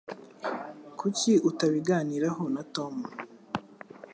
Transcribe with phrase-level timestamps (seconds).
[0.99, 2.95] Kuki utabiganiraho na Tom